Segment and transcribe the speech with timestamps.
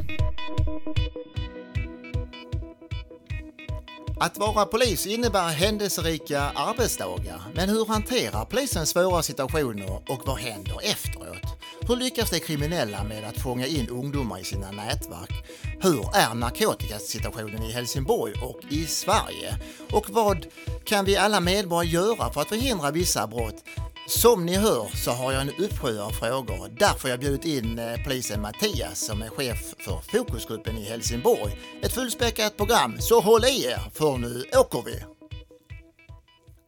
[4.21, 7.41] Att vara polis innebär händelserika arbetsdagar.
[7.53, 11.59] Men hur hanterar polisen svåra situationer och vad händer efteråt?
[11.87, 15.45] Hur lyckas de kriminella med att fånga in ungdomar i sina nätverk?
[15.81, 19.57] Hur är narkotikasituationen i Helsingborg och i Sverige?
[19.91, 20.45] Och vad
[20.83, 23.63] kan vi alla medborgare göra för att förhindra vissa brott?
[24.09, 26.69] Som ni hör så har jag en uppsjö av frågor.
[26.79, 31.59] Därför har jag bjudit in eh, polisen Mattias som är chef för fokusgruppen i Helsingborg.
[31.81, 35.03] Ett fullspäckat program, så håll i er för nu åker vi!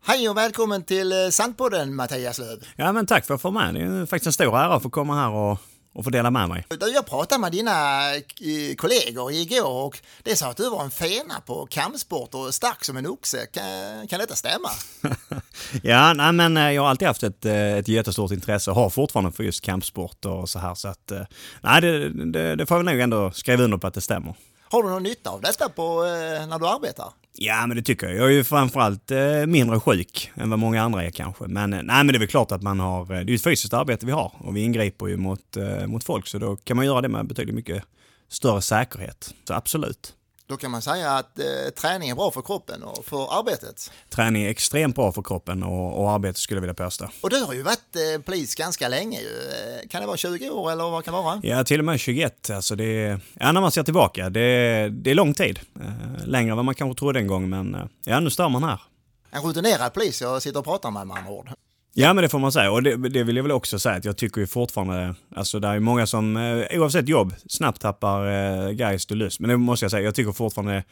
[0.06, 2.64] Hej och välkommen till eh, Sandpodden Mattias Löv.
[2.76, 3.74] Ja men tack för att få med.
[3.74, 5.58] Det är faktiskt en stor ära att få komma här och,
[5.94, 6.66] och få dela med mig.
[6.94, 11.42] Jag pratade med dina eh, kollegor igår och det sa att du var en fena
[11.46, 13.46] på kampsport och stark som en oxe.
[13.46, 14.70] Kan, kan detta stämma?
[15.84, 19.32] ja, nej men eh, jag har alltid haft ett, ett jättestort intresse och har fortfarande
[19.32, 21.12] för just kampsport och så här så att
[21.62, 24.36] nej det, det, det får jag nog ändå skriva under på att det stämmer.
[24.72, 27.06] Har du någon nytta av detta på, eh, när du arbetar?
[27.34, 28.16] Ja, men det tycker jag.
[28.16, 31.48] Jag är ju framförallt eh, mindre sjuk än vad många andra är kanske.
[31.48, 33.36] Men, eh, nej, men det är väl klart att man har, eh, det är ju
[33.36, 36.56] ett fysiskt arbete vi har och vi ingriper ju mot, eh, mot folk så då
[36.56, 37.84] kan man göra det med betydligt mycket
[38.30, 39.34] större säkerhet.
[39.48, 40.14] Så absolut.
[40.52, 43.92] Då kan man säga att eh, träning är bra för kroppen och för arbetet.
[44.10, 47.10] Träning är extremt bra för kroppen och, och arbetet skulle jag vilja påstå.
[47.22, 49.30] Och du har ju varit eh, polis ganska länge ju.
[49.90, 51.40] Kan det vara 20 år eller vad kan det vara?
[51.44, 52.50] Ja, till och med 21.
[52.50, 55.60] Alltså det är, ja, när man ser tillbaka, det, det är lång tid.
[55.82, 58.64] Eh, längre än vad man kanske trodde en gång, men eh, ja, nu står man
[58.64, 58.82] här.
[59.32, 61.50] En rutinerad polis jag sitter och pratar med med andra ord.
[61.94, 64.06] Ja men det får man säga och det, det, vill jag väl också säga att
[64.06, 68.26] jag tycker ju fortfarande, alltså det är många som eh, oavsett jobb snabbt tappar
[68.70, 69.40] geist och lust.
[69.40, 70.84] Men det måste jag säga, jag tycker fortfarande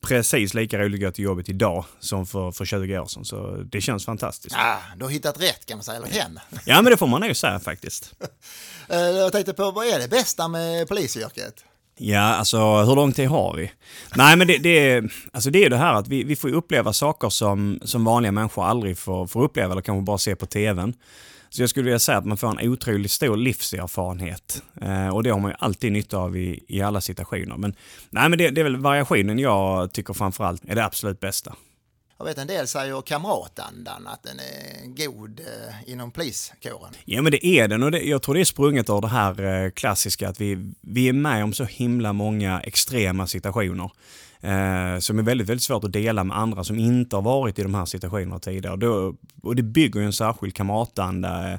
[0.00, 3.24] precis lika roligt att gå till jobbet idag som för, för 20 år sedan.
[3.24, 4.56] Så det känns fantastiskt.
[4.58, 6.38] Ja, du har hittat rätt kan man säga, eller hem.
[6.64, 8.14] Ja men det får man nog säga faktiskt.
[8.88, 11.64] Eh, jag tänkte på, vad är det bästa med polisyrket?
[11.96, 13.70] Ja, alltså hur lång tid har vi?
[14.16, 16.92] Nej, men det, det, är, alltså, det är det här att vi, vi får uppleva
[16.92, 20.94] saker som, som vanliga människor aldrig får, får uppleva eller kanske bara se på tvn.
[21.50, 24.62] Så jag skulle vilja säga att man får en otroligt stor livserfarenhet.
[24.80, 27.56] Eh, och det har man ju alltid nytta av i, i alla situationer.
[27.56, 27.74] Men,
[28.10, 31.54] nej, men det, det är väl variationen jag tycker framförallt är det absolut bästa.
[32.24, 36.92] Jag vet en del säger kamratandan, att den är god eh, inom poliskåren.
[37.04, 39.64] Ja men det är den och det, jag tror det är sprunget av det här
[39.64, 43.90] eh, klassiska att vi, vi är med om så himla många extrema situationer.
[44.40, 47.62] Eh, som är väldigt, väldigt svårt att dela med andra som inte har varit i
[47.62, 48.76] de här situationerna tidigare.
[48.76, 51.52] Då, och det bygger ju en särskild kamratanda.
[51.52, 51.58] Eh,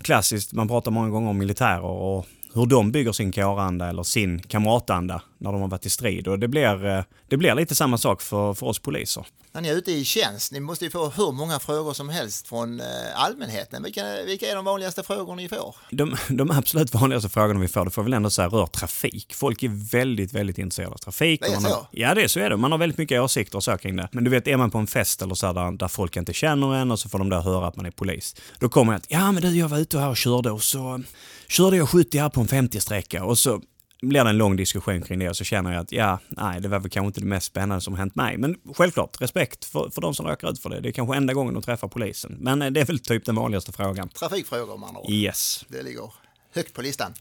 [0.00, 4.42] klassiskt, man pratar många gånger om militärer och hur de bygger sin kåranda eller sin
[4.42, 6.28] kamratanda när de har varit i strid.
[6.28, 9.26] Och det blir, eh, det blir lite samma sak för, för oss poliser.
[9.52, 12.48] När ni är ute i tjänst, ni måste ju få hur många frågor som helst
[12.48, 13.82] från eh, allmänheten.
[13.82, 15.76] Vilka, vilka är de vanligaste frågor ni får?
[15.90, 19.34] De, de absolut vanligaste frågorna vi får, det får väl ändå säga rör trafik.
[19.34, 21.40] Folk är väldigt, väldigt intresserade av trafik.
[21.40, 21.68] Det är så?
[21.68, 22.56] Har, ja, det är så är det.
[22.56, 24.08] Man har väldigt mycket åsikter och så kring det.
[24.12, 26.74] Men du vet, är man på en fest eller så där, där folk inte känner
[26.74, 28.36] en och så får de där höra att man är polis.
[28.58, 31.02] Då kommer jag att, ja men du, jag var ute här och körde och så
[31.48, 33.60] körde jag 70 här på en 50-sträcka och så
[34.02, 36.68] blir det en lång diskussion kring det och så känner jag att ja, nej, det
[36.68, 38.38] var väl kanske inte det mest spännande som hänt mig.
[38.38, 40.80] Men självklart, respekt för, för de som råkar ut för det.
[40.80, 42.36] Det är kanske enda gången de träffar polisen.
[42.40, 44.08] Men eh, det är väl typ den vanligaste frågan.
[44.08, 45.10] Trafikfrågor man har.
[45.10, 45.64] Yes.
[45.68, 46.12] Det ligger
[46.54, 47.14] högt på listan.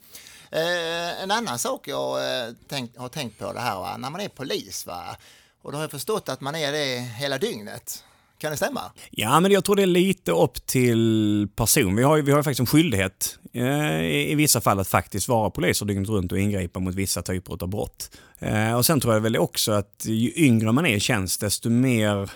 [0.52, 3.98] Eh, en annan sak jag eh, tänkt, har tänkt på det här, va?
[3.98, 5.18] när man är polis, va?
[5.62, 8.04] och då har jag förstått att man är det hela dygnet.
[8.38, 8.82] Kan det stämma?
[9.12, 11.96] Ja, men jag tror det är lite upp till person.
[11.96, 15.28] Vi har ju, vi har ju faktiskt en skyldighet eh, i vissa fall att faktiskt
[15.28, 18.18] vara poliser dygnet runt och ingripa mot vissa typer av brott.
[18.40, 21.70] Eh, och sen tror jag väl också att ju yngre man är i tjänst, desto
[21.70, 22.30] mer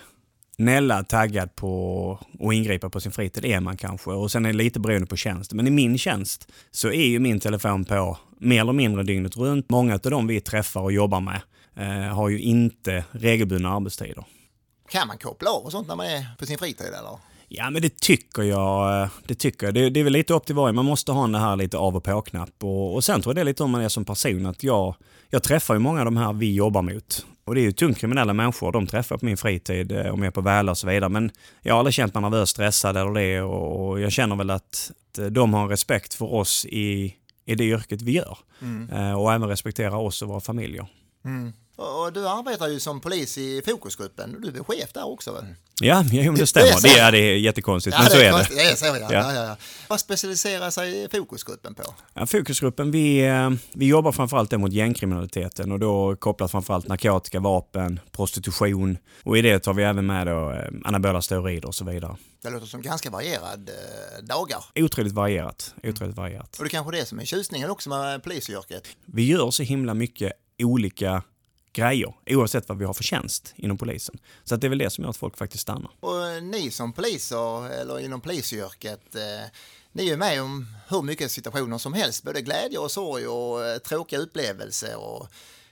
[0.60, 4.10] Nella taggad på att ingripa på sin fritid är man kanske.
[4.10, 5.52] Och sen är det lite beroende på tjänst.
[5.52, 9.70] Men i min tjänst så är ju min telefon på mer eller mindre dygnet runt.
[9.70, 11.40] Många av de vi träffar och jobbar med
[11.76, 14.24] eh, har ju inte regelbundna arbetstider.
[14.90, 17.18] Kan man koppla av och sånt när man är på sin fritid eller?
[17.48, 19.08] Ja men det tycker jag.
[19.24, 19.74] Det tycker jag.
[19.74, 20.72] Det, det är väl lite upp till varje.
[20.72, 22.64] Man måste ha den här lite av och på-knapp.
[22.64, 24.46] Och, och sen tror jag det är lite om man är som person.
[24.46, 24.94] Att jag,
[25.28, 27.26] jag träffar ju många av de här vi jobbar mot.
[27.44, 28.72] Och det är ju tungt kriminella människor.
[28.72, 31.08] De träffar på min fritid eh, om jag är på väla och så vidare.
[31.08, 31.30] Men
[31.62, 33.42] jag har aldrig känt mig nervös, stressad eller det.
[33.42, 34.90] Och jag känner väl att,
[35.30, 37.14] de har respekt för oss i,
[37.44, 38.38] i det yrket vi gör.
[38.62, 39.16] Mm.
[39.16, 40.86] Och även respekterar oss och våra familjer.
[41.24, 41.52] Mm.
[41.80, 44.36] Och du arbetar ju som polis i fokusgruppen.
[44.40, 45.44] Du är chef där också väl?
[45.80, 46.02] Ja,
[46.36, 46.82] det stämmer.
[46.82, 48.46] Det är, det är jättekonstigt, ja, men så är det.
[48.54, 49.08] det är så, ja.
[49.12, 49.32] Ja.
[49.34, 49.56] Ja,
[49.88, 51.82] Vad specialiserar sig fokusgruppen på?
[52.14, 58.00] Ja, fokusgruppen, vi, eh, vi jobbar framförallt mot gängkriminaliteten och då kopplat framförallt narkotika, vapen,
[58.12, 62.16] prostitution och i det tar vi även med då eh, anabola steroider och så vidare.
[62.42, 64.64] Det låter som ganska varierad eh, dagar.
[64.74, 65.74] Otroligt varierat.
[65.82, 66.56] Otroligt varierat.
[66.58, 68.82] Och det är kanske det som är tjusningen också med polisyrket?
[69.06, 71.22] Vi gör så himla mycket olika
[71.72, 74.18] grejer, oavsett vad vi har för tjänst inom polisen.
[74.44, 75.90] Så att det är väl det som gör att folk faktiskt stannar.
[76.00, 79.50] Och eh, ni som poliser, eller inom polisyrket, eh,
[79.92, 83.78] ni är med om hur mycket situationer som helst, både glädje och sorg och eh,
[83.78, 84.96] tråkiga upplevelser.
[84.96, 85.28] Och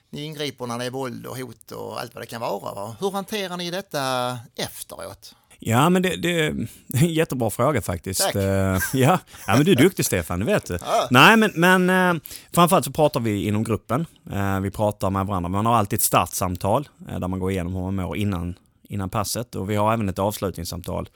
[0.09, 2.73] ni ingriper när det är våld och hot och allt vad det kan vara.
[2.73, 2.95] Va?
[2.99, 5.35] Hur hanterar ni detta efteråt?
[5.59, 6.49] Ja, men det, det, är
[6.93, 8.21] en jättebra fråga faktiskt.
[8.21, 8.35] Tack.
[8.35, 9.19] Uh, ja.
[9.47, 10.73] ja, men du är duktig Stefan, det vet du.
[10.81, 11.07] Ja.
[11.11, 12.21] Nej, men, men uh,
[12.53, 14.05] framförallt så pratar vi inom gruppen.
[14.33, 15.49] Uh, vi pratar med varandra.
[15.49, 16.89] Man har alltid ett startsamtal
[17.19, 20.19] där man går igenom hur man mår innan, innan passet och vi har även ett
[20.19, 21.09] avslutningssamtal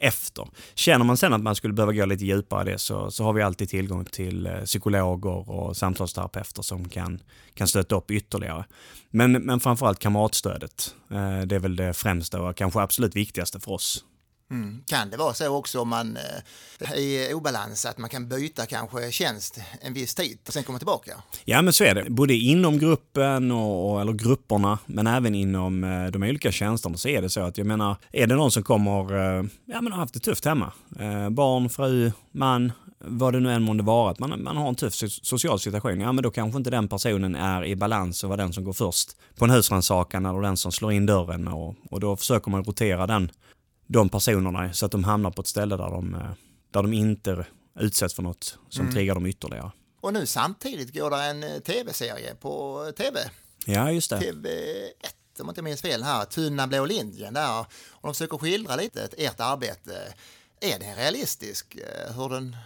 [0.00, 0.48] efter.
[0.74, 3.32] Känner man sen att man skulle behöva gå lite djupare i det så, så har
[3.32, 7.20] vi alltid tillgång till eh, psykologer och samtalsterapeuter som kan,
[7.54, 8.64] kan stötta upp ytterligare.
[9.10, 10.94] Men, men framförallt kamratstödet.
[11.10, 14.04] Eh, det är väl det främsta och kanske absolut viktigaste för oss.
[14.50, 14.82] Mm.
[14.86, 18.66] Kan det vara så också om man eh, är i obalans att man kan byta
[18.66, 21.12] kanske tjänst en viss tid och sen komma tillbaka?
[21.44, 26.06] Ja men så är det, både inom gruppen och, eller grupperna men även inom eh,
[26.06, 29.14] de olika tjänsterna så är det så att jag menar, är det någon som kommer,
[29.14, 30.72] eh, ja men har haft det tufft hemma,
[31.30, 32.72] barn, fru, man,
[33.04, 36.12] vad det nu än månde vara, att man, man har en tuff social situation, ja
[36.12, 39.16] men då kanske inte den personen är i balans och var den som går först
[39.36, 43.06] på en husrannsakan eller den som slår in dörren och, och då försöker man rotera
[43.06, 43.30] den
[43.92, 46.20] de personerna så att de hamnar på ett ställe där de, eh,
[46.70, 47.46] där de inte
[47.80, 48.94] utsätts för något som mm.
[48.94, 49.70] triggar dem ytterligare.
[50.00, 53.20] Och nu samtidigt går det en eh, tv-serie på tv.
[53.66, 54.16] Ja, just det.
[54.16, 57.60] TV1 om jag inte minns fel här, Tunna blå linjen där.
[57.60, 60.14] Och de försöker skildra lite ert arbete.
[60.60, 62.56] Är det realistisk eh, hur den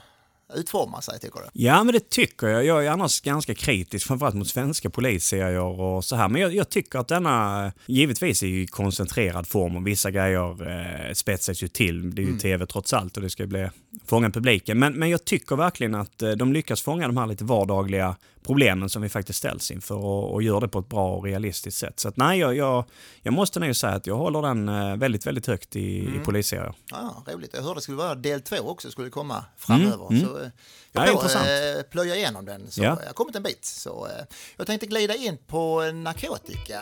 [0.54, 1.46] utforma sig, tycker du?
[1.52, 2.64] Ja, men det tycker jag.
[2.64, 6.28] Jag är annars ganska kritisk, framförallt mot svenska polisserier och så här.
[6.28, 11.12] Men jag, jag tycker att denna, givetvis är i koncentrerad form och vissa grejer eh,
[11.12, 12.14] spetsas ju till.
[12.14, 12.40] Det är ju mm.
[12.40, 13.70] tv trots allt och det ska bli
[14.06, 14.78] fånga publiken.
[14.78, 18.90] Men, men jag tycker verkligen att eh, de lyckas fånga de här lite vardagliga problemen
[18.90, 22.00] som vi faktiskt ställs inför och, och gör det på ett bra och realistiskt sätt.
[22.00, 22.84] Så att nej, jag, jag,
[23.22, 26.20] jag måste nog säga att jag håller den eh, väldigt, väldigt högt i, mm.
[26.20, 26.74] i polisserier.
[26.90, 27.50] Ja, roligt.
[27.54, 30.06] Jag hörde det skulle vara del två också, skulle komma framöver.
[30.10, 30.26] Mm.
[30.26, 30.48] Så, eh,
[30.92, 31.46] jag ja, intressant.
[31.90, 32.98] Plöja igenom den, så ja.
[33.00, 33.64] jag har kommit en bit.
[33.64, 34.08] Så,
[34.56, 36.80] jag tänkte glida in på narkotika.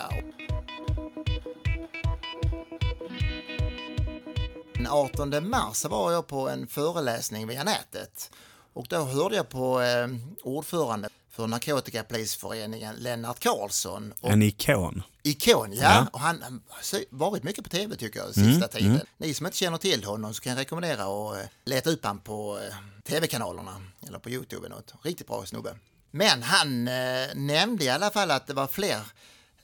[4.82, 8.30] Den 18 mars var jag på en föreläsning via nätet
[8.72, 10.08] och då hörde jag på eh,
[10.42, 14.14] ordförande för Narkotikapolisföreningen, Lennart Karlsson.
[14.20, 15.02] Och, en ikon.
[15.22, 15.82] Ikon, ja.
[15.82, 16.06] ja.
[16.12, 18.90] Och han har varit mycket på tv tycker jag, sista mm, tiden.
[18.90, 19.06] Mm.
[19.16, 22.18] Ni som inte känner till honom så kan jag rekommendera att eh, leta upp honom
[22.20, 22.74] på eh,
[23.04, 24.68] tv-kanalerna eller på Youtube.
[24.68, 24.94] Något.
[25.02, 25.74] Riktigt bra snubbe.
[26.10, 29.00] Men han eh, nämnde i alla fall att det var fler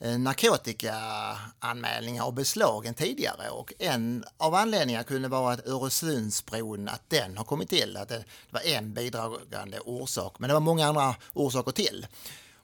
[0.01, 7.09] Eh, narkotikaanmälningar och beslag än tidigare och en av anledningarna kunde vara att Öresundsbron, att
[7.09, 11.15] den har kommit till, att det var en bidragande orsak, men det var många andra
[11.33, 12.07] orsaker till.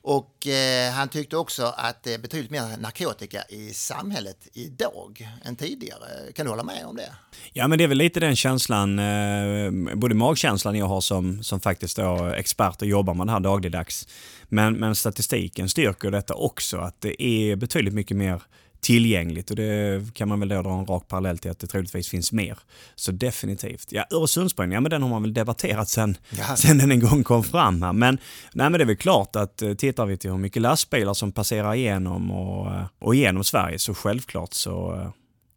[0.07, 5.55] Och eh, han tyckte också att det är betydligt mer narkotika i samhället idag än
[5.55, 6.31] tidigare.
[6.35, 7.13] Kan du hålla med om det?
[7.53, 11.59] Ja, men det är väl lite den känslan, eh, både magkänslan jag har som, som
[11.59, 14.07] faktiskt då expert och jobbar med det här dagligdags.
[14.43, 18.41] Men, men statistiken styrker detta också, att det är betydligt mycket mer
[18.85, 22.09] tillgängligt och det kan man väl då dra en rak parallell till att det troligtvis
[22.09, 22.57] finns mer.
[22.95, 23.91] Så definitivt.
[23.91, 26.55] Ja, Öresundsbron, ja men den har man väl debatterat sen, ja.
[26.57, 27.93] sen den en gång kom fram här.
[27.93, 28.17] Men,
[28.53, 31.31] nej, men det är väl klart att eh, tittar vi till hur mycket lastbilar som
[31.31, 35.09] passerar igenom och, eh, och igenom Sverige så självklart så eh,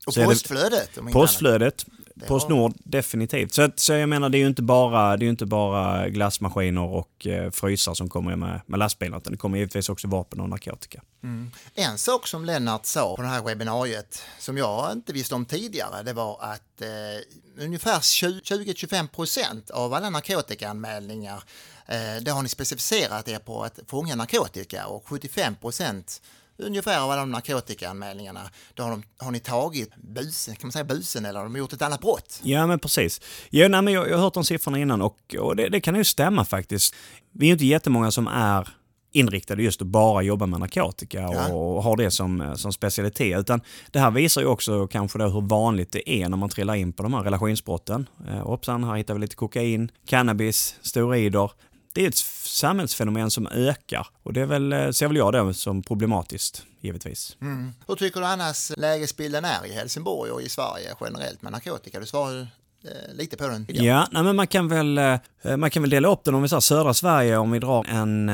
[0.06, 0.98] och postflödet?
[1.12, 1.86] Postflödet,
[2.26, 3.54] Postnord, definitivt.
[3.54, 7.26] Så, så jag menar, det är ju inte bara, det är inte bara glassmaskiner och
[7.26, 11.02] eh, frysar som kommer med, med lastbilar, utan det kommer givetvis också vapen och narkotika.
[11.22, 11.50] Mm.
[11.74, 16.02] En sak som Lennart sa på det här webbinariet, som jag inte visste om tidigare,
[16.02, 21.42] det var att eh, ungefär 20-25 procent av alla narkotikaanmälningar,
[21.86, 26.22] eh, det har ni specificerat er på att fånga narkotika och 75 procent
[26.58, 28.40] ungefär av alla de narkotikaanmälningarna,
[28.74, 31.72] då har, de, har ni tagit busen, kan man säga busen eller har de gjort
[31.72, 32.40] ett annat brott?
[32.42, 33.20] Ja men precis.
[33.50, 35.94] Ja, nej, men jag, jag har hört de siffrorna innan och, och det, det kan
[35.94, 36.94] ju stämma faktiskt.
[37.32, 38.68] Vi är ju inte jättemånga som är
[39.12, 41.52] inriktade just att bara jobba med narkotika ja.
[41.52, 43.40] och har det som, som specialitet.
[43.40, 43.60] Utan
[43.90, 46.92] det här visar ju också kanske då hur vanligt det är när man trillar in
[46.92, 48.08] på de här relationsbrotten.
[48.28, 51.50] Eh, hoppsan, här hittar vi lite kokain, cannabis, steroider
[51.92, 55.54] det är ett samhällsfenomen som ökar och det är väl, eh, ser väl jag det
[55.54, 57.36] som problematiskt, givetvis.
[57.40, 57.72] Mm.
[57.86, 62.00] Hur tycker du annars lägesbilden är i Helsingborg och i Sverige generellt med narkotika?
[62.00, 62.40] Du svarade
[62.84, 63.66] eh, lite på den.
[63.68, 66.48] Ja, nej, men man kan, väl, eh, man kan väl dela upp den om vi
[66.48, 68.30] säger södra Sverige, om vi drar en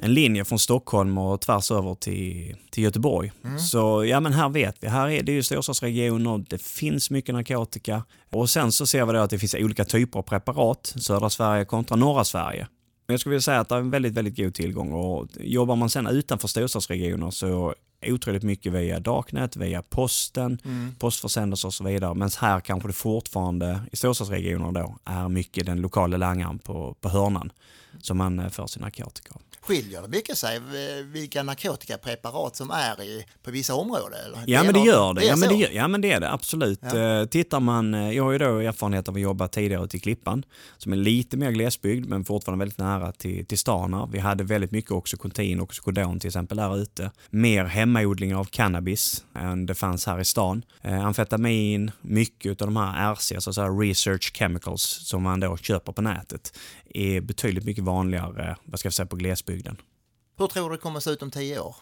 [0.00, 3.32] en linje från Stockholm och tvärs över till, till Göteborg.
[3.44, 3.58] Mm.
[3.58, 8.04] Så ja, men här vet vi, här är det ju storstadsregioner, det finns mycket narkotika
[8.30, 11.64] och sen så ser vi då att det finns olika typer av preparat, södra Sverige
[11.64, 12.66] kontra norra Sverige.
[13.12, 15.90] Jag skulle vilja säga att det är en väldigt, väldigt god tillgång och jobbar man
[15.90, 17.74] sen utanför storstadsregioner så
[18.06, 20.94] otroligt mycket via Darknet, via posten, mm.
[20.98, 22.14] postförsändelser och så vidare.
[22.14, 27.08] Men här kanske det fortfarande i storstadsregioner då är mycket den lokala langaren på, på
[27.08, 27.52] hörnan
[28.00, 29.40] som man eh, får sin narkotika av.
[29.68, 30.60] Skiljer det mycket sig
[31.04, 34.18] vilka narkotikapreparat som är i, på vissa områden?
[34.26, 34.42] Eller?
[34.46, 35.20] Ja, men det gör det.
[35.20, 36.80] det ja, men det, gör, ja, men det är det absolut.
[36.82, 37.20] Ja.
[37.20, 40.00] Eh, tittar man, eh, jag har ju då erfarenhet av att jobba tidigare ute i
[40.00, 40.44] Klippan,
[40.76, 44.10] som är lite mer glesbygd, men fortfarande väldigt nära till, till stan.
[44.12, 47.10] Vi hade väldigt mycket Oxycontin och Oxycodon till exempel där ute.
[47.30, 50.62] Mer hemmaodling av cannabis än det fanns här i stan.
[50.82, 56.02] Eh, amfetamin, mycket av de här RC, alltså research chemicals, som man då köper på
[56.02, 56.52] nätet,
[56.94, 59.76] är betydligt mycket vanligare, vad ska jag säga, på glesbygden.
[60.38, 61.76] Hur tror du det kommer att se ut om tio år?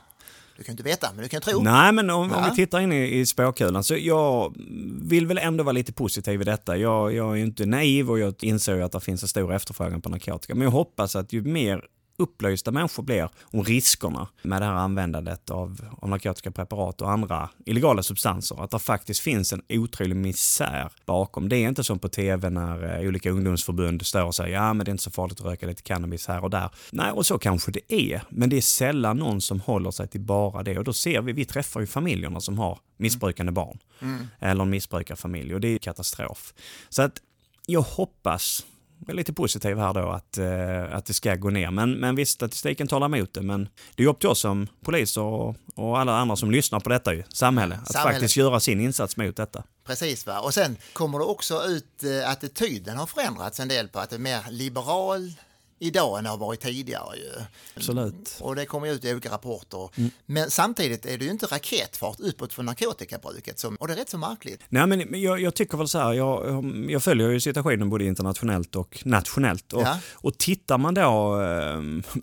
[0.56, 1.62] Du kan inte veta, men du kan tro.
[1.62, 4.54] Nej, men om, om vi tittar in i, i spåkulan så jag
[5.02, 6.76] vill väl ändå vara lite positiv i detta.
[6.76, 9.52] Jag, jag är ju inte naiv och jag inser ju att det finns en stor
[9.52, 10.54] efterfrågan på narkotika.
[10.54, 11.84] Men jag hoppas att ju mer
[12.16, 17.50] upplysta människor blir om riskerna med det här användandet av, av narkotiska preparat och andra
[17.66, 18.64] illegala substanser.
[18.64, 21.48] Att det faktiskt finns en otrolig misär bakom.
[21.48, 24.84] Det är inte som på tv när eh, olika ungdomsförbund står och säger ja men
[24.84, 26.70] det är inte så farligt att röka lite cannabis här och där.
[26.90, 28.22] Nej, och så kanske det är.
[28.28, 30.78] Men det är sällan någon som håller sig till bara det.
[30.78, 33.78] Och då ser vi, vi träffar ju familjerna som har missbrukande barn.
[34.00, 34.26] Mm.
[34.40, 36.54] Eller en missbrukarfamilj och det är katastrof.
[36.88, 37.18] Så att
[37.66, 38.66] jag hoppas
[39.08, 41.70] är lite positiv här då att, eh, att det ska gå ner.
[41.70, 43.42] Men, men visst, statistiken talar emot det.
[43.42, 46.88] Men det är upp till oss som poliser och, och alla andra som lyssnar på
[46.88, 48.14] detta ju, samhälle, att Samhället.
[48.14, 49.62] faktiskt göra sin insats mot detta.
[49.86, 50.40] Precis, va?
[50.40, 54.16] och sen kommer det också ut eh, attityden har förändrats en del på att det
[54.16, 55.32] är mer liberal
[55.78, 57.16] idag än det har varit tidigare.
[57.16, 57.44] Ju.
[57.76, 58.38] Absolut.
[58.40, 59.90] Och det kommer ut i olika rapporter.
[59.96, 60.10] Mm.
[60.26, 64.08] Men samtidigt är det ju inte raketfart uppåt för narkotikabruket som, och det är rätt
[64.08, 64.60] så märkligt.
[64.68, 68.76] Nej men jag, jag tycker väl så här, jag, jag följer ju situationen både internationellt
[68.76, 69.72] och nationellt.
[69.72, 69.98] Och, ja.
[70.12, 71.40] och tittar man då,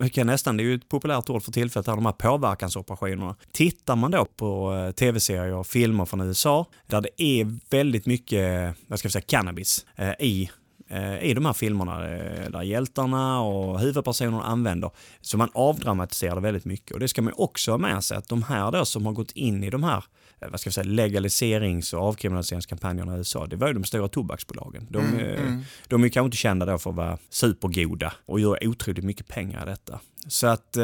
[0.00, 3.36] eh, kan nästan, det är ju ett populärt ord för tillfället, här, de här påverkansoperationerna.
[3.52, 8.74] Tittar man då på eh, tv-serier och filmer från USA där det är väldigt mycket,
[8.86, 10.63] vad ska vi säga, cannabis eh, i Eh,
[11.22, 14.90] i de här filmerna eh, där hjältarna och huvudpersonerna använder.
[15.20, 16.92] Så man avdramatiserar det väldigt mycket.
[16.92, 19.32] Och det ska man också ha med sig att de här då som har gått
[19.32, 20.04] in i de här
[20.40, 24.08] eh, vad ska jag säga, legaliserings och avkriminaliseringskampanjerna i USA, det var ju de stora
[24.08, 24.86] tobaksbolagen.
[24.90, 25.62] De, mm, mm.
[25.88, 29.28] de är ju kanske inte kända då för att vara supergoda och gör otroligt mycket
[29.28, 30.00] pengar i detta.
[30.28, 30.76] Så att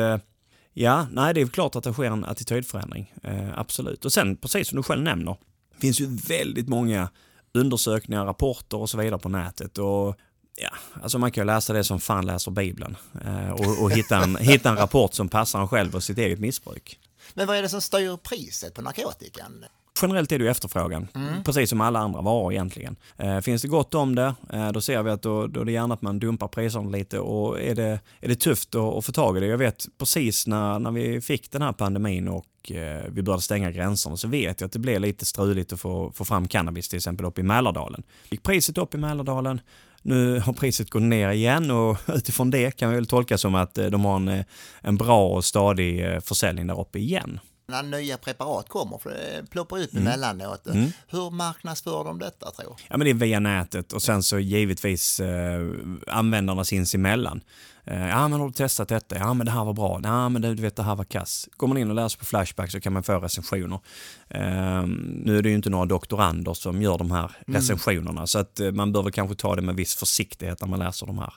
[0.72, 3.14] Ja, nej det är klart att det sker en attitydförändring.
[3.54, 4.04] absolut.
[4.04, 5.36] Och sen, precis som du själv nämner,
[5.80, 7.08] finns ju väldigt många
[7.54, 9.78] undersökningar, rapporter och så vidare på nätet.
[9.78, 10.16] Och
[10.56, 10.70] ja,
[11.02, 14.36] alltså man kan ju läsa det som fan läser Bibeln eh, och, och hitta, en,
[14.40, 16.98] hitta en rapport som passar en själv och sitt eget missbruk.
[17.34, 19.64] Men vad är det som styr priset på narkotikan?
[20.02, 21.44] Generellt är det ju efterfrågan, mm.
[21.44, 22.96] precis som alla andra varor egentligen.
[23.16, 25.72] Eh, finns det gott om det, eh, då ser vi att då, då är det
[25.72, 29.12] gärna att man dumpar priserna lite och är det, är det tufft att, att få
[29.12, 29.46] tag i det.
[29.46, 33.70] Jag vet precis när, när vi fick den här pandemin och eh, vi började stänga
[33.70, 36.96] gränserna så vet jag att det blev lite struligt att få, få fram cannabis till
[36.96, 38.02] exempel uppe i Mälardalen.
[38.30, 39.60] Gick priset upp i Mälardalen,
[40.02, 43.78] nu har priset gått ner igen och utifrån det kan vi väl tolka som att
[43.78, 44.44] eh, de har en, eh,
[44.80, 47.40] en bra och stadig eh, försäljning där uppe igen
[47.70, 50.06] när nya preparat kommer, för det ploppar ut mm.
[50.06, 50.66] emellanåt.
[50.66, 50.90] Mm.
[51.08, 55.20] Hur marknadsför de detta tror Ja men det är via nätet och sen så givetvis
[55.20, 55.70] eh,
[56.06, 57.40] användarna sinsemellan.
[57.84, 59.16] Eh, ja men har du testat detta?
[59.18, 60.00] Ja men det här var bra.
[60.02, 61.48] Ja men du vet det här var kass.
[61.56, 63.80] Går man in och läser på Flashback så kan man få recensioner.
[64.28, 64.86] Eh,
[65.24, 67.60] nu är det ju inte några doktorander som gör de här mm.
[67.60, 68.26] recensionerna mm.
[68.26, 71.18] så att eh, man väl kanske ta det med viss försiktighet när man läser de
[71.18, 71.32] här.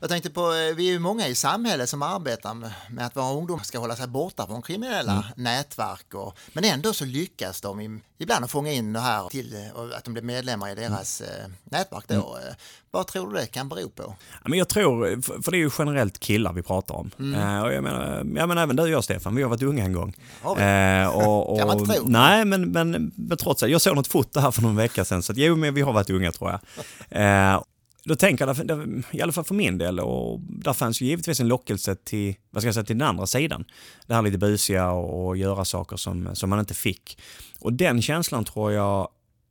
[0.00, 3.32] Jag tänkte på, eh, vi är ju många i samhället som arbetar med att våra
[3.32, 5.24] ungdomar ska hålla sig borta från kriminella mm.
[5.36, 6.14] nätverk.
[6.14, 10.04] Och, men ändå så lyckas de ibland att fånga in det här till eh, att
[10.04, 11.54] de blir medlemmar i deras mm.
[11.64, 12.04] nätverk.
[12.08, 12.14] Då.
[12.14, 12.54] Mm.
[12.90, 14.16] Vad tror du det kan bero på?
[14.44, 17.10] men jag tror, för det är ju generellt killar vi pratar om.
[17.18, 17.62] Mm.
[17.62, 19.92] och jag menar, jag menar även du och jag Stefan, vi har varit unga en
[19.92, 20.16] gång.
[20.42, 22.04] Ja, och, och, kan man inte tro.
[22.08, 23.68] Nej, men, men, men trots det.
[23.68, 25.92] Jag såg något foto här för någon vecka sedan, så att, jo, men vi har
[25.92, 27.64] varit unga tror jag.
[28.04, 31.48] då tänker jag, i alla fall för min del, och där fanns ju givetvis en
[31.48, 33.64] lockelse till, vad ska jag säga, till den andra sidan.
[34.06, 37.18] Det här lite busiga och, och göra saker som, som man inte fick.
[37.60, 39.08] Och den känslan tror jag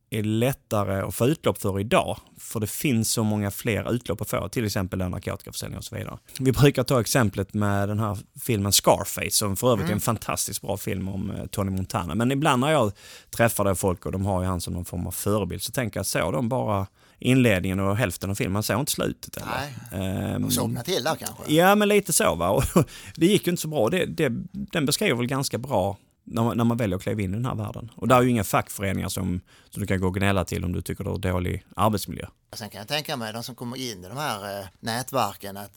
[0.10, 2.18] är lättare att få utlopp för idag.
[2.38, 6.18] För det finns så många fler utlopp att få, till exempel narkotikaförsäljning och så vidare.
[6.40, 10.62] Vi brukar ta exemplet med den här filmen Scarface, som för övrigt är en fantastiskt
[10.62, 12.16] bra film om eh, Tony Montana.
[12.16, 12.92] Men ibland när jag
[13.30, 16.06] träffar folk och de har ju han som någon form av förebild så tänker jag,
[16.06, 16.88] så de bara
[17.24, 19.38] inledningen och hälften av filmen, man såg inte slutet.
[19.38, 19.48] Eller?
[19.92, 21.54] Nej, Ehm, de somnade till där kanske.
[21.54, 22.50] Ja, men lite så va.
[22.50, 22.64] Och
[23.16, 23.90] det gick ju inte så bra.
[23.90, 27.30] Det, det, den beskriver väl ganska bra när man, när man väljer att kliva in
[27.32, 27.92] i den här världen.
[27.96, 30.72] Och där är ju inga fackföreningar som, som du kan gå och gnälla till om
[30.74, 32.26] du tycker du har dålig arbetsmiljö.
[32.54, 35.72] Sen kan jag tänka mig de som kommer in i de här eh, nätverken, att,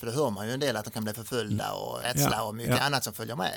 [0.00, 2.42] för det hör man ju en del att de kan bli förföljda och rädsla Ja,
[2.42, 2.82] och mycket ja.
[2.82, 3.52] annat som följer med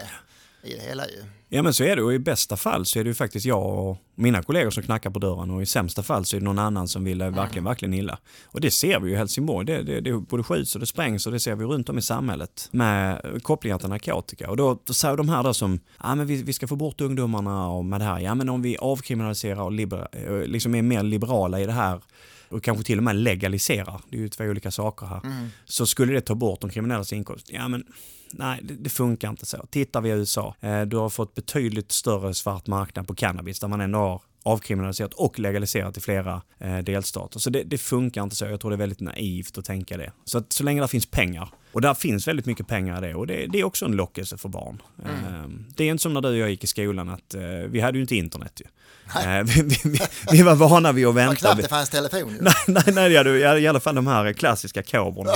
[0.64, 1.24] i det hela ju.
[1.52, 3.90] Ja men så är det och i bästa fall så är det ju faktiskt jag
[3.90, 6.60] och mina kollegor som knackar på dörren och i sämsta fall så är det någon
[6.60, 8.20] annan som vill eh, verkligen, verkligen illa.
[8.46, 9.66] Och det ser vi ju i Helsingborg.
[9.66, 12.02] Det, det, det både skjuts och det sprängs och det ser vi runt om i
[12.02, 14.50] samhället med kopplingar till narkotika.
[14.50, 17.70] Och då, säger de här då som, ja men vi, vi ska få bort ungdomarna
[17.70, 21.04] och med det här, ja men om vi avkriminaliserar och libera, eh, liksom är mer
[21.04, 22.02] liberala i det här
[22.50, 25.22] och kanske till och med legaliserar, det är ju två olika saker här,
[25.66, 27.50] så skulle det ta bort de kriminellas inkomst.
[27.50, 27.84] Ja men
[28.32, 29.66] nej, det, det funkar inte så.
[29.70, 33.68] Tittar vi i USA, eh, du har fått betydligt större svart marknad på cannabis där
[33.68, 37.40] man ändå har avkriminaliserat och legaliserat i flera eh, delstater.
[37.40, 38.46] Så det, det funkar inte så.
[38.46, 40.12] Jag tror det är väldigt naivt att tänka det.
[40.26, 43.16] Så att så länge det finns pengar, och där finns väldigt mycket pengar i det,
[43.16, 44.82] och det, det är också en lockelse för barn.
[45.06, 47.80] Eh, det är inte som när du och jag gick i skolan att eh, vi
[47.80, 48.66] hade ju inte internet ju.
[49.22, 50.00] Eh, vi, vi, vi,
[50.32, 51.36] vi var vana vid att Det var vänta.
[51.36, 52.38] knappt det fanns telefon.
[52.42, 55.32] Nej, nej, nej ja, du, i alla fall de här klassiska kobrorna.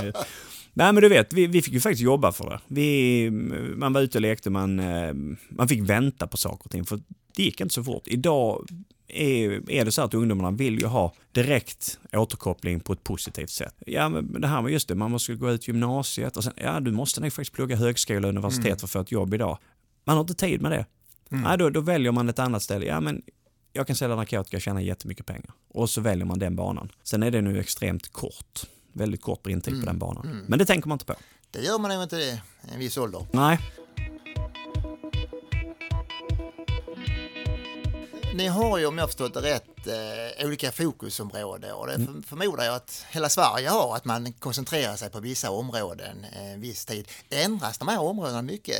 [0.75, 2.60] Nej men du vet, vi, vi fick ju faktiskt jobba för det.
[2.67, 3.29] Vi,
[3.75, 5.13] man var ute och lekte, man, eh,
[5.50, 7.00] man fick vänta på saker och ting för
[7.36, 8.03] det gick inte så fort.
[8.08, 8.67] Idag
[9.13, 13.75] är, är det så att ungdomarna vill ju ha direkt återkoppling på ett positivt sätt.
[13.86, 16.79] Ja men det här var just det, man måste gå ut gymnasiet och sen, ja
[16.79, 19.58] du måste nog faktiskt plugga högskola och universitet för att få ett jobb idag.
[20.03, 20.86] Man har inte tid med det.
[21.29, 22.86] Nej, då, då väljer man ett annat ställe.
[22.86, 23.22] Ja, men
[23.74, 25.51] jag kan sälja narkotika och tjäna jättemycket pengar.
[25.68, 26.90] Och så väljer man den banan.
[27.03, 28.61] Sen är det nu extremt kort.
[28.94, 30.46] Väldigt kort brintid på den banan.
[30.48, 31.16] Men det tänker man inte på.
[31.51, 32.42] Det gör man nog inte i
[32.74, 33.25] en viss ålder.
[33.31, 33.59] Nej.
[38.33, 42.63] Ni har ju om jag förstått det rätt eh, olika fokusområden och det för, förmodar
[42.63, 47.07] jag att hela Sverige har, att man koncentrerar sig på vissa områden en viss tid.
[47.29, 48.75] Ändras de här områdena mycket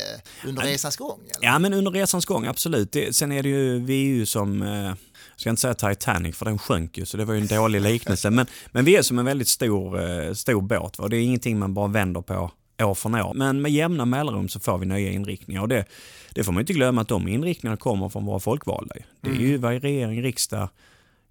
[0.46, 1.20] under resans gång?
[1.20, 1.46] Eller?
[1.46, 2.92] Ja, men under resans gång, absolut.
[2.92, 4.96] Det, sen är det ju, vi är ju som, eh, jag
[5.36, 8.30] ska inte säga Titanic för den sjönk ju så det var ju en dålig liknelse.
[8.30, 11.04] Men, men vi är som en väldigt stor, eh, stor båt va?
[11.04, 12.50] och det är ingenting man bara vänder på
[12.82, 13.34] år från år.
[13.34, 15.84] Men med jämna mellanrum så får vi nya inriktningar och det,
[16.32, 18.94] det får man inte glömma att de inriktningarna kommer från våra folkvalda.
[19.20, 20.68] Det är ju vad regering, riksdag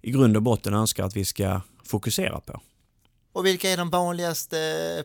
[0.02, 2.60] i grund och botten önskar att vi ska fokusera på.
[3.32, 4.56] Och vilka är de vanligaste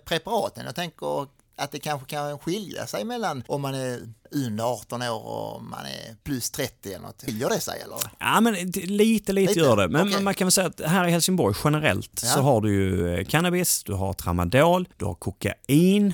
[0.06, 0.65] preparaten?
[0.65, 3.99] Jag tänker att det kanske kan skilja sig mellan om man är
[4.32, 7.23] under 18 år och om man är plus 30 eller något.
[7.25, 7.97] Skiljer det sig eller?
[8.19, 9.60] Ja, men lite, lite, Lite?
[9.60, 9.88] gör det.
[9.88, 10.23] Men Okej.
[10.23, 12.30] man kan väl säga att här i Helsingborg generellt Ja.
[12.30, 16.13] så har du ju eh, cannabis, du har tramadol, du har kokain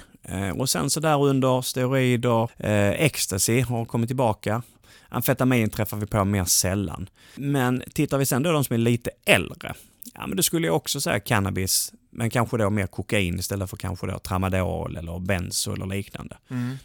[0.55, 4.61] och sen så där under steroider, eh, ecstasy har kommit tillbaka.
[5.09, 7.09] Amfetamin träffar vi på mer sällan.
[7.35, 9.73] Men tittar vi sen då de som är lite äldre,
[10.13, 13.77] ja men då skulle jag också säga cannabis, men kanske då mer kokain istället för
[13.77, 16.38] kanske då tramadol eller benzo eller liknande.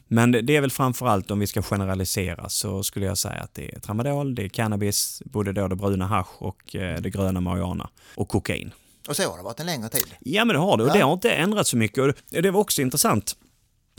[0.08, 3.74] Men det är väl framförallt om vi ska generalisera så skulle jag säga att det
[3.74, 7.88] är tramadol, det är cannabis, både då det bruna hasch och eh, det gröna marijuana
[8.14, 8.72] och kokain.
[9.08, 10.14] Och så har det varit en längre tid.
[10.20, 10.94] Ja men det har det och Ja.
[10.94, 13.36] det har inte ändrats så mycket och det var också intressant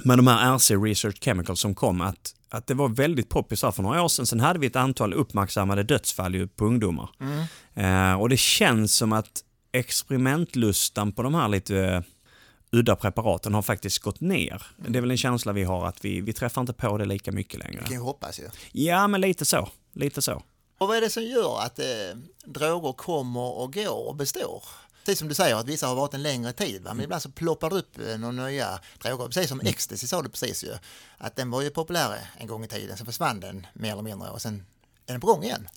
[0.04, 3.72] med de här RC Research Chemicals som kom att, att det var väldigt poppis här
[3.72, 4.26] för några år sedan.
[4.28, 7.10] Sen hade vi ett antal uppmärksammade dödsfall på ungdomar.
[7.74, 12.02] Eh, och det känns som att experimentlustan på de här lite eh,
[12.72, 14.64] udda preparaten har faktiskt gått ner.
[14.88, 17.32] Det är väl en känsla vi har att vi, vi träffar inte på det lika
[17.32, 17.82] mycket längre.
[17.84, 18.50] kan ju hoppas ju.
[18.72, 19.70] Ja, men lite så.
[19.94, 20.44] Lite så.
[20.78, 21.86] Och vad är det som gör att eh,
[22.46, 24.64] droger kommer och går och består?
[25.06, 26.94] Precis som du säger att vissa har varit en längre tid, va?
[26.94, 29.26] men ibland så ploppar det upp eh, några nya droger.
[29.26, 30.74] Precis som ecstasy sa du precis ju,
[31.18, 34.30] att den var ju populär en gång i tiden, sen försvann den mer eller mindre
[34.30, 34.66] och sen
[35.12, 35.67] är den på gång igen.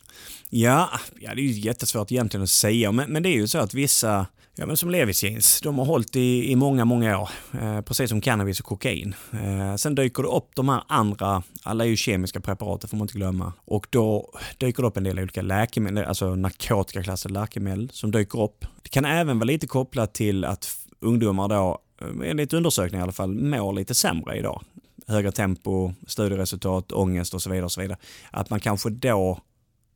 [0.57, 3.59] Ja, ja, det är ju jättesvårt egentligen att säga, men, men det är ju så
[3.59, 7.29] att vissa, ja men som Levis jeans, de har hållit i, i många, många år,
[7.61, 9.14] eh, precis som cannabis och kokain.
[9.33, 12.97] Eh, sen dyker det upp de här andra, alla är ju kemiska preparat, det får
[12.97, 17.90] man inte glömma, och då dyker det upp en del olika läkemedel, alltså narkotikaklassade läkemedel
[17.92, 18.64] som dyker upp.
[18.83, 23.12] Det kan även vara lite kopplat till att ungdomar då, eh, enligt undersökningar i alla
[23.12, 24.62] fall, mår lite sämre idag.
[25.07, 27.64] Högre tempo, studieresultat, ångest och så vidare.
[27.64, 27.99] Och så vidare.
[28.31, 29.40] Att man kanske då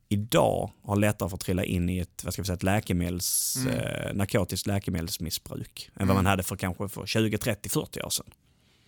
[0.09, 3.57] idag har lättare för att trilla in i ett, vad ska vi säga, ett läkemedels,
[3.67, 8.31] eh, narkotiskt läkemedelsmissbruk än vad man hade för kanske för 20, 30, 40 år sedan.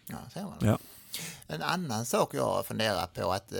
[0.06, 0.56] Ja, ser man.
[0.60, 0.78] Ja.
[1.46, 3.58] En annan sak jag funderar på att eh,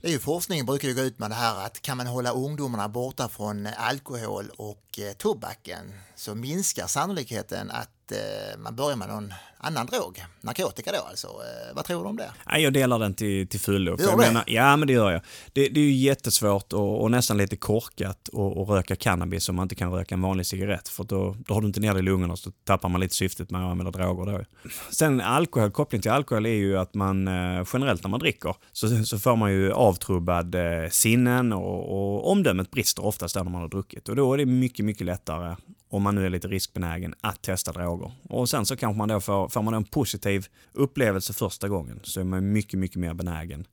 [0.00, 2.30] Det är ju forskningen brukar ju gå ut med det här att kan man hålla
[2.30, 9.08] ungdomarna borta från alkohol och eh, tobaken så minskar sannolikheten att eh, man börjar med
[9.08, 11.26] någon annan drog, narkotika då alltså.
[11.26, 12.30] Eh, vad tror du om det?
[12.46, 13.96] Ja, jag delar den till, till fullo.
[13.98, 15.20] Jag menar, ja, men det gör jag.
[15.52, 19.62] Det, det är ju jättesvårt och, och nästan lite korkat att röka cannabis om man
[19.62, 20.88] inte kan röka en vanlig cigarett.
[20.88, 23.50] För då, då har du inte ner det i lungorna så tappar man lite syftet
[23.50, 24.44] med att använda droger då.
[24.90, 29.04] Sen alkohol, koppling till alkohol är ju att man eh, generellt när man dricker så,
[29.04, 33.60] så får man ju avtrubbad eh, sinnen och, och omdömet brister oftast där när man
[33.60, 34.08] har druckit.
[34.08, 35.56] Och då är det mycket, mycket lättare
[35.90, 38.12] om man nu är lite riskbenägen, att testa droger.
[38.28, 42.20] Och sen så kanske man då får, får man en positiv upplevelse första gången så
[42.20, 43.66] är man mycket, mycket mer benägen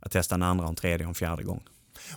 [0.00, 1.62] att testa en andra, en tredje och en fjärde gång.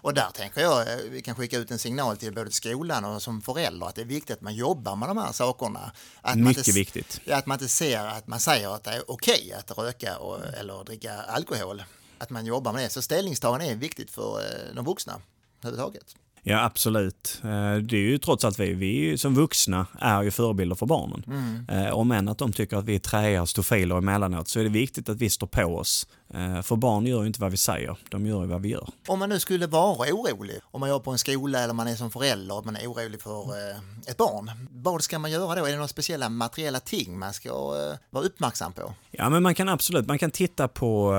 [0.02, 3.22] Och där tänker jag, eh, vi kan skicka ut en signal till både skolan och
[3.22, 5.92] som förälder att det är viktigt att man jobbar med de här sakerna.
[6.22, 7.22] Att man Mycket inte, viktigt.
[7.32, 10.84] Att man inte ser att man säger att det är okej att röka och, eller
[10.84, 11.84] dricka alkohol.
[12.18, 12.90] Att man jobbar med det.
[12.90, 15.22] Så ställningstagande är viktigt för eh, de vuxna
[15.64, 16.16] överhuvudtaget.
[16.44, 17.42] Ja, absolut.
[17.44, 21.24] Eh, Det är ju trots allt vi, vi som vuxna är ju förebilder för barnen.
[21.28, 21.94] Mm.
[21.94, 24.70] Om än att de tycker att vi är träiga och stofiler emellanåt så är det
[24.70, 26.08] viktigt att vi står på oss.
[26.34, 28.90] Eh, För barn gör ju inte vad vi säger, de gör ju vad vi gör.
[29.08, 31.96] Om man nu skulle vara orolig, om man jobbar på en skola eller man är
[31.96, 34.52] som förälder och man är orolig för eh, ett barn.
[34.72, 35.66] Vad ska man göra då?
[35.66, 38.94] Är det några speciella materiella ting man ska eh, vara uppmärksam på?
[39.12, 41.12] Ja, men man kan absolut, man kan titta på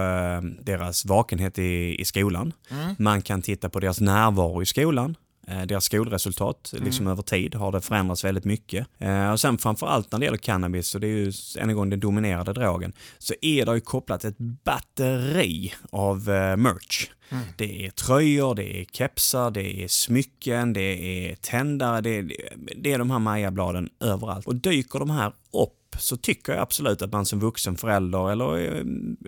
[0.63, 2.53] deras vakenhet i, i skolan.
[2.99, 5.17] Man kan titta på deras närvaro i skolan.
[5.51, 8.87] Eh, deras skolresultat, liksom över tid, har det förändrats väldigt mycket.
[8.99, 11.91] Eh, och sen framförallt när det gäller cannabis, och det är ju än en gång
[11.91, 17.11] den dominerade drogen, så är det ju kopplat ett batteri av eh, merch.
[17.57, 22.33] Det är tröjor, det är kepsar, det är smycken, det är tändare, det är,
[22.77, 24.47] det är de här Maja-bladen överallt.
[24.47, 28.77] Och dyker de här upp så tycker jag absolut att man som vuxen förälder eller
[28.77, 28.85] eh,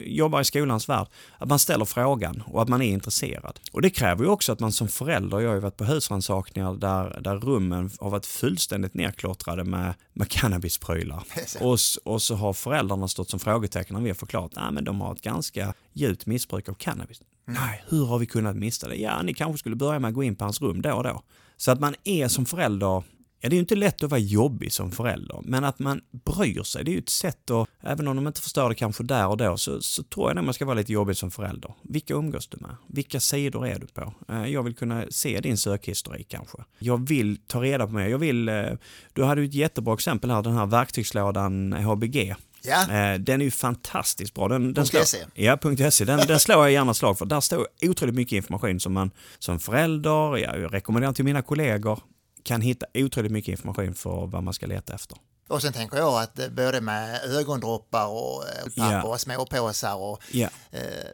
[0.07, 1.07] jobbar i skolans värld,
[1.39, 3.61] att man ställer frågan och att man är intresserad.
[3.73, 6.75] Och det kräver ju också att man som förälder, jag har ju varit på husrannsakningar
[6.75, 11.23] där, där rummen har varit fullständigt nerklottrade med, med cannabisprylar.
[11.61, 15.01] Och, och så har föräldrarna stått som frågetecken när vi har förklarat att men de
[15.01, 17.21] har ett ganska djupt missbruk av cannabis.
[17.45, 18.95] Nej, hur har vi kunnat missa det?
[18.95, 21.23] Ja, ni kanske skulle börja med att gå in på hans rum då och då.
[21.57, 23.03] Så att man är som förälder
[23.45, 26.63] Ja, det är ju inte lätt att vara jobbig som förälder, men att man bryr
[26.63, 29.27] sig, det är ju ett sätt att, även om de inte förstår det kanske där
[29.27, 31.75] och då, så, så tror jag nog man ska vara lite jobbig som förälder.
[31.83, 32.77] Vilka umgås du med?
[32.89, 34.15] Vilka sidor är du på?
[34.29, 36.59] Eh, Jag vill kunna se din sökhistorik kanske.
[36.79, 38.09] Jag vill ta reda på mer.
[38.09, 38.65] Jag vill, eh,
[39.13, 42.35] du hade ju ett jättebra exempel här, den här verktygslådan HBG.
[42.65, 44.49] Ja, Eh, Den är ju fantastiskt bra.
[44.49, 45.19] Den, den slår, .se.
[45.35, 45.59] Ja,
[45.91, 46.05] .se.
[46.05, 47.27] Den, den slår jag gärna slag för.
[47.27, 52.01] Där står otroligt mycket information som man som förälder, ja, jag rekommenderar till mina kollegor,
[52.43, 55.19] kan hitta otroligt mycket information för vad man ska leta efter.
[55.49, 60.35] och sen tänker jag att eh, både med ögondroppar och eh, papper och småpåsar och
[60.35, 60.49] eh,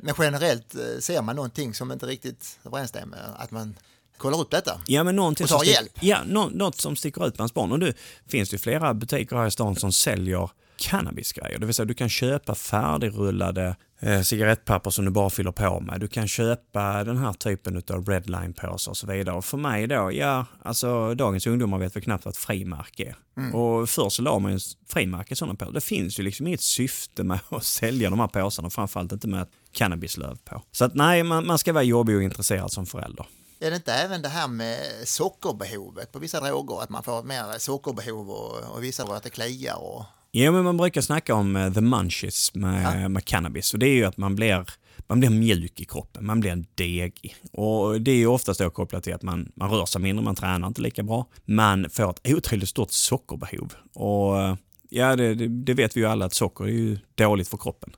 [0.00, 3.74] men generellt eh, ser man någonting som inte riktigt överensstämmer, att man
[4.16, 4.80] kollar upp detta.
[4.86, 5.92] ja men någonting Och tar som hjälp.
[6.00, 7.72] Ja, nå, något som sticker ut bland barn.
[7.72, 7.94] Och nu
[8.26, 11.58] finns det flera butiker här i stan som säljer cannabisgrejer.
[11.58, 16.00] Det vill säga du kan köpa färdigrullade eh, cigarettpapper som du bara fyller på med.
[16.00, 19.36] Du kan köpa den här typen av redline-påsar och så vidare.
[19.36, 23.54] Och för mig då, ja, alltså dagens ungdomar vet väl knappt vad ett frimärke är.
[23.54, 25.72] Och förr så la man ju frimärke i sådana påsar.
[25.72, 29.42] Det finns ju liksom inget syfte med att sälja de här påsarna, framförallt inte med
[29.42, 30.62] ett cannabislöv på.
[30.72, 33.26] Så att nej, man, man ska vara jobbig och intresserad som förälder.
[33.60, 37.58] Är det inte även det här med sockerbehovet på vissa droger, att man får mer
[37.58, 41.56] sockerbehov och, och vissa droger att det kliar och Ja, men man brukar snacka om
[41.56, 43.72] eh, the munchies med, med cannabis.
[43.72, 44.66] Och det är ju att man blir,
[45.06, 47.36] man blir mjuk i kroppen, man blir degig.
[47.52, 50.34] Och det är ju oftast då kopplat till att man, man rör sig mindre, man
[50.34, 51.26] tränar inte lika bra.
[51.44, 53.74] Man får ett otroligt stort sockerbehov.
[53.94, 54.56] Och eh,
[54.88, 57.90] ja, det, det, det vet vi ju alla att socker är ju dåligt för kroppen.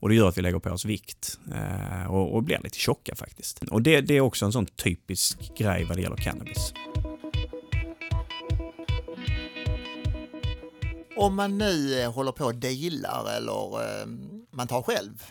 [0.00, 3.14] Och det gör att vi lägger på oss vikt eh, och, och blir lite tjocka
[3.14, 3.62] faktiskt.
[3.70, 6.72] Och det, det är också en sån typisk grej vad det gäller cannabis.
[11.18, 14.06] Om man nu eh, håller på och dealar eller eh,
[14.50, 15.22] man tar själv,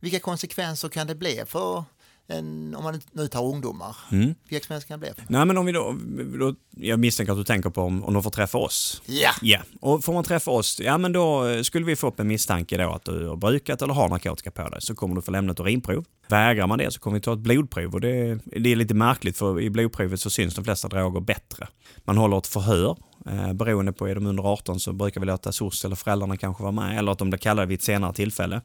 [0.00, 1.84] vilka konsekvenser kan det bli för
[2.28, 3.96] en, om man nu tar ungdomar?
[4.12, 4.34] Mm.
[4.48, 5.24] Vilka konsekvenser kan det bli?
[5.28, 5.96] Nej men om vi då,
[6.38, 9.02] då jag misstänker att du tänker på om, om de får träffa oss.
[9.06, 12.20] Ja, Ja, och får man träffa oss, ja men då eh, skulle vi få upp
[12.20, 15.22] en misstanke då att du har brukat eller har narkotika på dig så kommer du
[15.22, 16.04] få lämna ett urinprov.
[16.28, 19.38] Vägrar man det så kommer vi ta ett blodprov och det, det är lite märkligt
[19.38, 21.68] för i blodprovet så syns de flesta droger bättre.
[22.04, 25.52] Man håller ett förhör, eh, beroende på är de under 18 så brukar vi låta
[25.52, 28.60] SOS eller föräldrarna kanske vara med eller att de blir kallade vid ett senare tillfälle.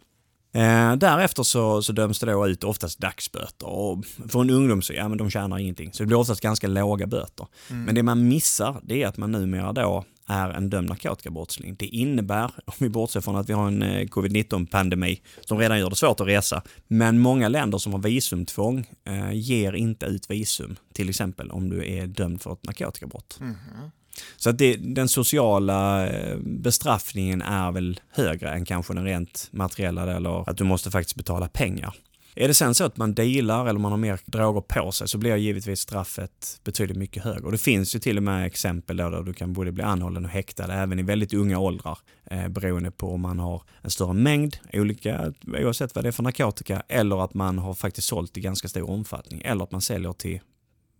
[0.54, 4.94] Eh, därefter så, så döms det då ut oftast dagsböter och för en ungdom så
[4.94, 5.94] ja, men de tjänar ingenting.
[5.94, 7.48] Så det blir oftast ganska låga böter.
[7.68, 11.76] Men det man missar det är att man numera då är en dömd narkotikabrottsling.
[11.76, 15.90] Det innebär, om vi bortser från att vi har en eh, covid-19-pandemi som redan gör
[15.90, 20.76] det svårt att resa, men många länder som har visumtvång eh, ger inte ut visum,
[20.94, 23.38] till exempel om du är dömd för ett narkotikabrott.
[23.42, 23.92] Mm -hmm.
[24.38, 30.16] Så att det, den sociala eh, bestraffningen är väl högre än kanske den rent materiella
[30.16, 31.96] eller att du måste faktiskt betala pengar.
[32.36, 35.18] Är det sen så att man dealar eller man har mer droger på sig så
[35.18, 37.46] blir givetvis straffet betydligt mycket högre.
[37.46, 40.32] Och det finns ju till och med exempel där du kan både bli anhållen och
[40.32, 44.58] häktad även i väldigt unga åldrar eh, beroende på om man har en större mängd
[44.74, 48.68] olika, oavsett vad det är för narkotika, eller att man har faktiskt sålt i ganska
[48.68, 50.40] stor omfattning eller att man säljer till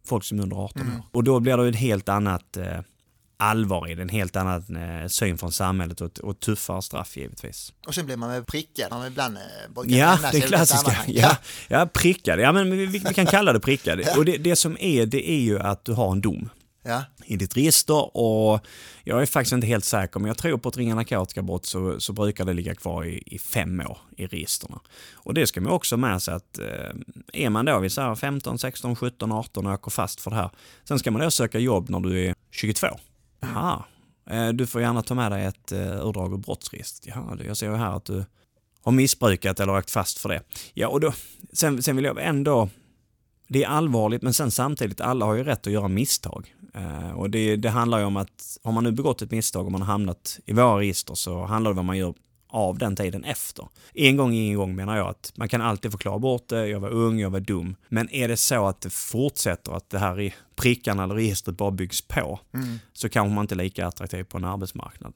[0.06, 0.94] folk som är under 18 mm.
[0.94, 1.04] år.
[1.12, 2.80] Och då blir det ett helt annat eh,
[3.42, 7.74] allvar i det, en helt annan eh, syn från samhället och, och tuffare straff givetvis.
[7.88, 10.98] Och sen blir man väl prickad, man ibland eh, brukar Ja, det klassiska.
[11.08, 12.40] Ja, ja, prickad.
[12.40, 14.00] Ja, men vi, vi kan kalla det prickad.
[14.06, 14.18] ja.
[14.18, 16.50] Och det, det som är, det är ju att du har en dom.
[16.84, 17.04] Ja.
[17.26, 18.66] i ditt register och
[19.04, 22.14] jag är faktiskt inte helt säker men jag tror på ett ringa narkotikabrott så, så
[22.14, 24.80] brukar det ligga kvar i, i fem år i registren.
[25.14, 28.96] Och det ska man också med sig att eh, är man då vid 15, 16,
[28.96, 30.50] 17, 18 och åker fast för det här.
[30.84, 32.88] Sen ska man då söka jobb när du är 22.
[33.42, 33.84] Jaha,
[34.30, 37.16] eh, du får gärna ta med dig ett eh, urdrag ur brottsregistret.
[37.16, 38.26] Jaha, jag ser ju här att du
[38.84, 40.42] har missbrukat eller åkt fast för det.
[40.74, 41.14] Ja, och då,
[41.54, 42.70] sen, sen vill jag ändå,
[43.48, 46.56] det är allvarligt men sen samtidigt, alla har ju rätt att göra misstag.
[46.76, 49.72] Uh, och det, det handlar ju om att har man nu begått ett misstag och
[49.72, 52.14] man har hamnat i våra register så handlar det om vad man gör
[52.52, 53.68] av den tiden efter.
[53.94, 56.90] En gång ingen gång menar jag att man kan alltid förklara bort det, jag var
[56.90, 57.76] ung, jag var dum.
[57.90, 61.72] Men är det så att det fortsätter, att det här i prickarna eller registret bara
[61.72, 62.80] byggs på, mm.
[62.94, 65.14] så kanske man inte är lika attraktiv på en arbetsmarknad.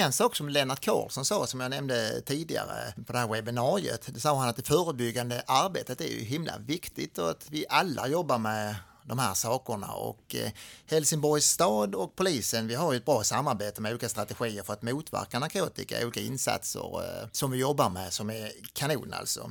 [0.00, 4.20] En sak som Lennart Karlsson sa, som jag nämnde tidigare på det här webbinariet, det
[4.20, 8.38] sa han att det förebyggande arbetet är ju himla viktigt och att vi alla jobbar
[8.38, 8.76] med
[9.08, 10.50] de här sakerna och eh,
[10.86, 14.82] Helsingborgs stad och polisen, vi har ju ett bra samarbete med olika strategier för att
[14.82, 19.50] motverka narkotika, olika insatser eh, som vi jobbar med som är kanon alltså.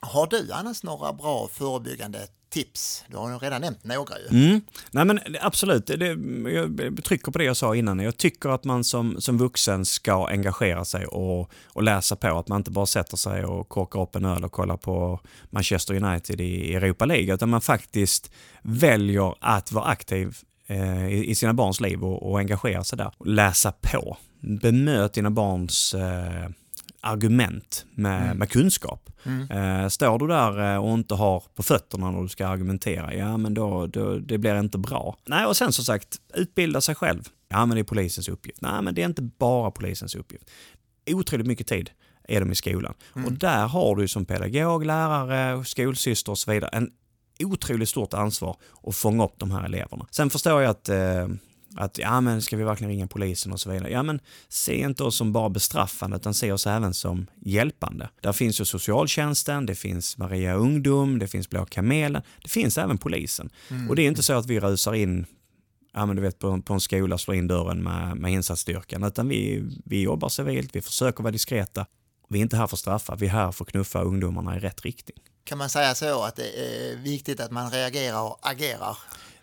[0.00, 3.04] Har du annars några bra förebyggande tips?
[3.08, 4.46] Du har ju redan nämnt några ju.
[4.46, 4.60] Mm.
[4.90, 6.06] Nej men absolut, det,
[6.52, 7.98] jag trycker på det jag sa innan.
[7.98, 12.38] Jag tycker att man som, som vuxen ska engagera sig och, och läsa på.
[12.38, 16.04] Att man inte bara sätter sig och korkar upp en öl och kollar på Manchester
[16.04, 17.34] United i Europa League.
[17.34, 18.30] Utan man faktiskt
[18.62, 23.12] väljer att vara aktiv eh, i, i sina barns liv och, och engagera sig där.
[23.24, 24.16] Läsa på.
[24.40, 26.50] Bemöt dina barns eh,
[27.00, 28.38] argument med, mm.
[28.38, 29.10] med kunskap.
[29.22, 29.50] Mm.
[29.50, 33.36] Eh, står du där eh, och inte har på fötterna när du ska argumentera, ja
[33.36, 35.16] men då, då det blir inte bra.
[35.26, 37.28] Nej, och sen som sagt, utbilda sig själv.
[37.48, 38.60] Ja, men det är polisens uppgift.
[38.60, 40.50] Nej, men det är inte bara polisens uppgift.
[41.10, 41.90] Otroligt mycket tid
[42.28, 42.94] är de i skolan.
[43.16, 43.26] Mm.
[43.26, 46.90] Och där har du som pedagog, lärare, skolsyster och så vidare en
[47.44, 50.06] otroligt stort ansvar att fånga upp de här eleverna.
[50.10, 51.28] Sen förstår jag att eh,
[51.76, 53.90] att ja men ska vi verkligen ringa polisen och så vidare.
[53.90, 58.08] Ja men se inte oss som bara bestraffande utan se oss även som hjälpande.
[58.20, 62.98] Där finns ju socialtjänsten, det finns Maria Ungdom, det finns Blå Kamelen, det finns även
[62.98, 63.50] polisen.
[63.70, 63.88] Mm.
[63.88, 65.26] Och det är inte så att vi rusar in
[65.92, 69.28] ja, men du vet, på, på en skola slår in dörren med, med insatsstyrkan utan
[69.28, 71.86] vi, vi jobbar civilt, vi försöker vara diskreta.
[72.28, 74.60] Vi är inte här för att straffa, vi är här för att knuffa ungdomarna i
[74.60, 75.16] rätt riktning.
[75.44, 78.98] Kan man säga så att det är viktigt att man reagerar och agerar?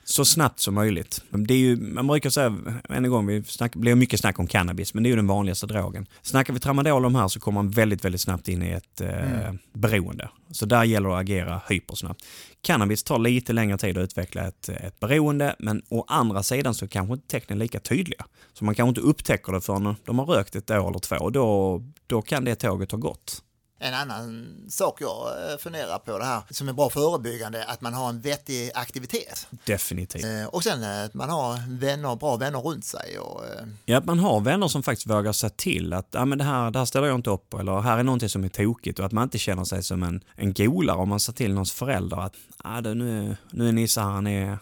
[0.08, 1.22] Så snabbt som möjligt.
[1.30, 2.58] Det är ju, man brukar säga,
[2.90, 5.68] en gång, vi snack, blir mycket snack om cannabis, men det är ju den vanligaste
[5.68, 6.08] drogen.
[6.22, 9.42] Snackar vi tramadol om här så kommer man väldigt, väldigt snabbt in i ett eh,
[9.42, 9.58] mm.
[9.74, 10.30] beroende.
[10.52, 12.26] Så där gäller det att agera hypersnabbt.
[12.62, 16.88] Cannabis tar lite längre tid att utveckla ett, ett beroende, men å andra sidan så
[16.88, 18.26] kanske inte tecknen är lika tydliga.
[18.54, 21.30] Så man kanske inte upptäcker det förrän de har rökt ett år eller två.
[21.30, 23.42] Då, då kan det tåget ha gått.
[23.80, 27.94] En annan sak jag eh, funderar på det här som är bra förebyggande, att man
[27.94, 29.48] har en vettig aktivitet.
[29.66, 30.24] Definitivt.
[30.24, 33.20] Eh, och sen att man har vänner, bra vänner runt sig.
[33.20, 36.38] Och, eh, ja, att man har vänner som faktiskt vågar säga till att ja, men
[36.38, 38.50] det, här, det här ställer jag inte upp på eller här är någonting som är
[38.50, 41.54] tokigt och att man inte känner sig som en, en golare om man säger till
[41.54, 44.58] någons förälder att ah, det, nu, nu är Nisse här, han är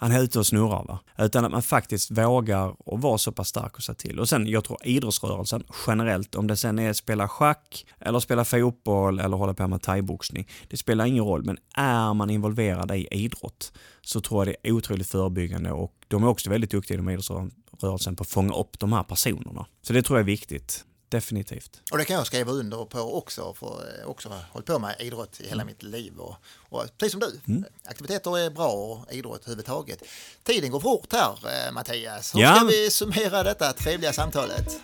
[0.00, 0.84] han är ute och snurrar.
[0.84, 0.98] Va?
[1.18, 4.18] Utan att man faktiskt vågar och vara så pass stark och säga till.
[4.20, 8.44] Och sen, jag tror idrottsrörelsen generellt, om det sen är att spela schack eller spela
[8.44, 11.44] fotboll eller hålla på med thaiboxning, det spelar ingen roll.
[11.44, 16.22] Men är man involverad i idrott så tror jag det är otroligt förebyggande och de
[16.22, 19.66] är också väldigt duktiga inom idrottsrörelsen på att fånga upp de här personerna.
[19.82, 21.80] Så det tror jag är viktigt definitivt.
[21.92, 25.48] Och det kan jag skriva under på också, för också hållit på med idrott i
[25.48, 25.66] hela mm.
[25.66, 26.18] mitt liv.
[26.18, 26.36] Och,
[26.68, 27.64] och precis som du, mm.
[27.84, 30.02] aktiviteter är bra och idrott överhuvudtaget.
[30.42, 32.34] Tiden går fort här eh, Mattias.
[32.34, 32.54] Hur ja.
[32.54, 34.80] ska vi summera detta trevliga samtalet?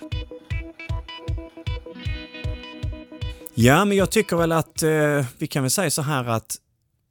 [3.55, 6.57] Ja, men jag tycker väl att eh, vi kan väl säga så här att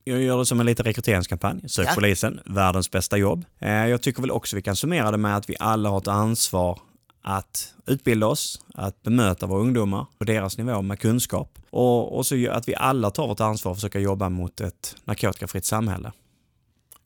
[0.03, 1.69] Jag gör det som en liten rekryteringskampanj.
[1.69, 1.91] Sök Ja.
[1.95, 3.45] polisen, världens bästa jobb.
[3.59, 6.07] Eh, Jag tycker väl också vi kan summera det med att vi alla har ett
[6.07, 6.79] ansvar
[7.23, 12.51] att utbilda oss, att bemöta våra ungdomar på deras nivå med kunskap och, och så
[12.51, 16.11] att vi alla tar vårt ansvar att försöka jobba mot ett narkotikafritt samhälle.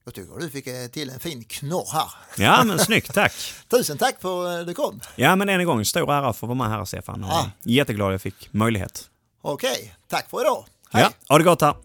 [0.06, 2.08] Jag tycker du fick eh, till en fin knorr här.
[2.38, 3.34] Ja, men snyggt, tack!
[3.70, 5.00] Tusen tack för att du kom.
[5.16, 7.24] Ja, men än en gång, stor ära för att vara med här, Stefan.
[7.24, 7.52] Och Ja.
[7.64, 9.10] Jätteglad jag fick möjlighet.
[9.42, 10.66] Okej, tack för idag.
[10.92, 11.04] Hej.
[11.04, 11.76] Ja, ha det gott här!